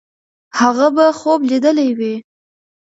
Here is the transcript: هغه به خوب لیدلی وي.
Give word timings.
هغه 0.59 0.87
به 0.95 1.05
خوب 1.19 1.39
لیدلی 1.49 1.89
وي. 1.97 2.15